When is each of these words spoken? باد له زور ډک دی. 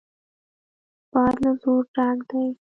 باد 1.11 1.35
له 1.43 1.51
زور 1.61 1.83
ډک 1.95 2.19
دی. 2.29 2.47